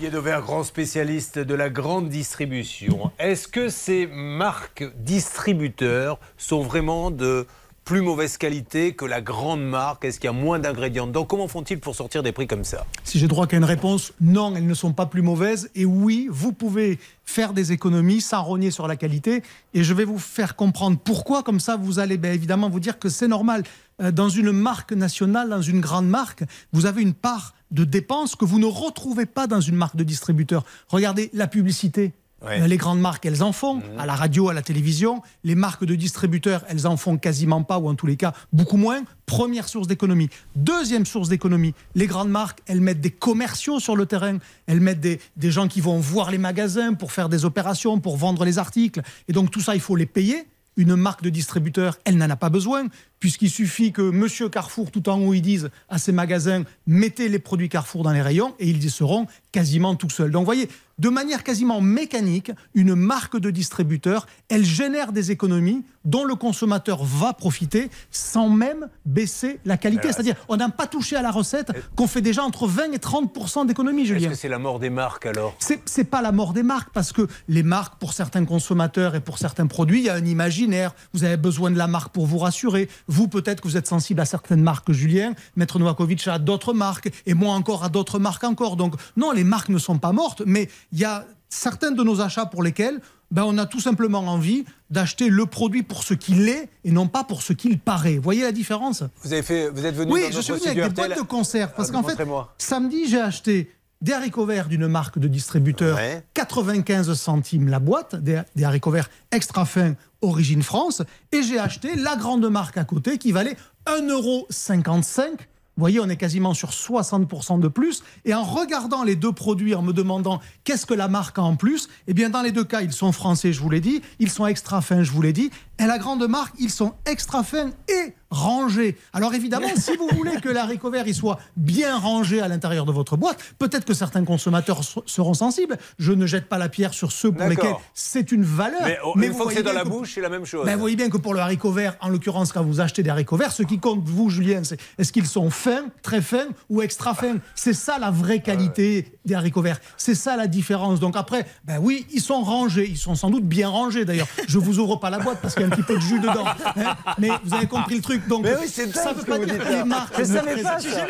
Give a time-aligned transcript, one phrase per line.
[0.00, 3.10] Olivier Dauvert, grand spécialiste de la grande distribution.
[3.18, 7.46] Est-ce que ces marques distributeurs sont vraiment de
[7.84, 10.06] plus mauvaise qualité que la grande marque?
[10.06, 11.26] Est-ce qu'il y a moins d'ingrédients dedans?
[11.26, 12.86] Comment font-ils pour sortir des prix comme ça?
[13.04, 15.68] Si j'ai droit qu'à une réponse, non, elles ne sont pas plus mauvaises.
[15.74, 19.42] Et oui, vous pouvez faire des économies sans rogner sur la qualité.
[19.74, 21.42] Et je vais vous faire comprendre pourquoi.
[21.42, 23.64] Comme ça, vous allez bien évidemment vous dire que c'est normal.
[24.00, 28.34] Euh, dans une marque nationale, dans une grande marque, vous avez une part de dépenses
[28.34, 30.64] que vous ne retrouvez pas dans une marque de distributeur.
[30.88, 32.12] Regardez la publicité.
[32.42, 32.66] Ouais.
[32.66, 35.20] Les grandes marques, elles en font, à la radio, à la télévision.
[35.44, 38.78] Les marques de distributeurs, elles en font quasiment pas, ou en tous les cas, beaucoup
[38.78, 39.02] moins.
[39.26, 40.30] Première source d'économie.
[40.56, 44.38] Deuxième source d'économie, les grandes marques, elles mettent des commerciaux sur le terrain.
[44.66, 48.16] Elles mettent des, des gens qui vont voir les magasins pour faire des opérations, pour
[48.16, 49.02] vendre les articles.
[49.28, 50.46] Et donc tout ça, il faut les payer.
[50.76, 52.86] Une marque de distributeur, elle n'en a pas besoin,
[53.20, 57.38] puisqu'il suffit que Monsieur Carrefour, tout en haut, ils disent à ses magasins, mettez les
[57.38, 60.30] produits Carrefour dans les rayons, et ils y seront quasiment tout seuls.
[60.30, 60.68] Donc, vous voyez,
[60.98, 67.02] de manière quasiment mécanique, une marque de distributeur, elle génère des économies dont le consommateur
[67.04, 70.04] va profiter sans même baisser la qualité.
[70.04, 72.98] Alors, C'est-à-dire, on n'a pas touché à la recette qu'on fait déjà entre 20 et
[72.98, 74.28] 30 d'économies, Est-ce Julien.
[74.28, 75.56] que c'est la mort des marques alors?
[75.58, 79.38] C'est pas la mort des marques parce que les marques, pour certains consommateurs et pour
[79.38, 80.94] certains produits, il y a un imaginaire.
[81.14, 82.88] Vous avez besoin de la marque pour vous rassurer.
[83.10, 85.32] Vous, peut-être que vous êtes sensible à certaines marques, Julien.
[85.56, 88.76] Maître Novakovic à d'autres marques et moi encore à d'autres marques encore.
[88.76, 92.20] Donc, non, les marques ne sont pas mortes, mais il y a certains de nos
[92.20, 93.00] achats pour lesquels
[93.32, 97.08] ben, on a tout simplement envie d'acheter le produit pour ce qu'il est et non
[97.08, 98.14] pas pour ce qu'il paraît.
[98.16, 99.02] Vous voyez la différence?
[99.24, 101.22] Vous, avez fait, vous êtes venu oui, dans je suis venu avec des boîtes de
[101.22, 101.72] conserve.
[101.76, 102.16] Parce Ah, qu'en fait,
[102.58, 106.24] samedi, j'ai acheté des haricots verts d'une marque de distributeur, Ouais.
[106.34, 111.96] 95 centimes la boîte, des, des haricots verts extra fins, origine France, et j'ai acheté
[111.96, 115.36] la grande marque à côté qui valait 1,55€.
[115.76, 118.02] Vous voyez, on est quasiment sur 60% de plus.
[118.26, 121.56] Et en regardant les deux produits, en me demandant qu'est-ce que la marque a en
[121.56, 124.30] plus, eh bien, dans les deux cas, ils sont français, je vous l'ai dit, ils
[124.30, 127.70] sont extra fins, je vous l'ai dit, et la grande marque, ils sont extra fins
[127.88, 128.96] et rangés.
[129.12, 132.92] Alors évidemment, si vous voulez que l'haricot vert il soit bien rangé à l'intérieur de
[132.92, 135.76] votre boîte, peut-être que certains consommateurs seront sensibles.
[135.98, 138.80] Je ne jette pas la pierre sur ceux pour lesquels c'est une valeur.
[138.84, 140.28] Mais, oh, Mais une vous fois que c'est dans bien la que- bouche, c'est la
[140.28, 140.64] même chose.
[140.64, 143.10] ben, vous voyez bien que pour le haricot vert, en l'occurrence, quand vous achetez des
[143.10, 146.82] haricots verts, ce qui compte, vous, Julien, c'est est-ce qu'ils sont fins, très fins ou
[146.82, 147.36] extra fins?
[147.54, 149.80] C'est ça la vraie qualité des haricots verts.
[149.96, 151.00] C'est ça la différence.
[151.00, 152.88] Donc après, ben oui, ils sont rangés.
[152.88, 154.28] Ils sont sans doute bien rangés d'ailleurs.
[154.46, 156.20] Je vous ouvre pas la boîte parce qu'il y a un petit peu de jus
[156.20, 156.44] dedans.
[156.76, 156.96] hein.
[157.18, 158.19] Mais vous avez compris le truc.
[158.28, 159.84] Donc Mais oui, c'est ça dingue veut ce que pas vous dire dites que les
[159.84, 160.14] marques.
[160.16, 161.06] Je ne savais pas ça.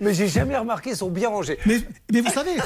[0.00, 1.58] Mais j'ai jamais remarqué, ils sont bien rangés.
[1.66, 1.80] mais,
[2.12, 2.56] mais vous savez,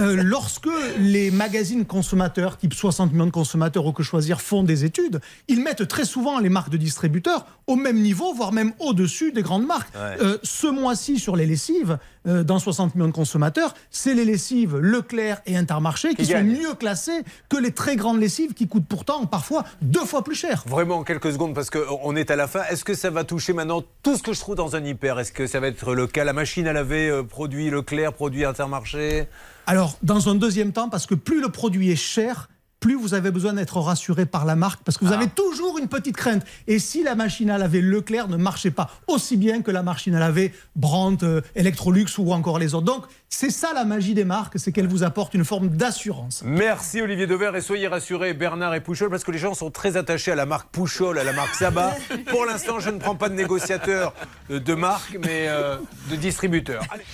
[0.00, 4.84] euh, lorsque les magazines consommateurs, type 60 millions de consommateurs ou que choisir, font des
[4.84, 9.32] études, ils mettent très souvent les marques de distributeurs au même niveau, voire même au-dessus
[9.32, 9.94] des grandes marques.
[9.94, 10.16] Ouais.
[10.20, 14.76] Euh, ce mois-ci, sur les lessives, euh, dans 60 millions de consommateurs, c'est les lessives
[14.76, 19.26] Leclerc et Intermarché qui, sont mieux classées que les très grandes lessives qui coûtent pourtant
[19.26, 20.64] parfois deux fois plus cher.
[20.66, 22.62] Vraiment en quelques secondes parce qu'on est à la fin.
[22.70, 25.18] Est-ce que ça va toucher maintenant tout ce que je trouve dans un hyper?
[25.18, 26.24] Est-ce que ça va être le cas?
[26.24, 29.26] La machine à laver, produit Leclerc, produit Intermarché?
[29.66, 32.48] Alors, dans un deuxième temps, parce que plus le produit est cher,
[32.80, 35.16] plus vous avez besoin d'être rassuré par la marque, parce que vous Ah.
[35.16, 36.42] avez toujours une petite crainte.
[36.66, 40.16] Et si la machine à laver Leclerc ne marchait pas aussi bien que la machine
[40.16, 42.86] à laver Brandt, euh, Electrolux ou encore les autres.
[42.86, 46.42] Donc, c'est ça la magie des marques, c'est qu'elles vous apportent une forme d'assurance.
[46.44, 49.96] Merci Olivier Dever et soyez rassurés Bernard et Pouchol parce que les gens sont très
[49.96, 51.94] attachés à la marque Pouchol, à la marque Saba.
[52.30, 54.12] Pour l'instant, je ne prends pas de négociateur
[54.50, 55.76] euh, de marque mais euh,
[56.10, 56.82] de distributeur.
[56.90, 57.04] Allez.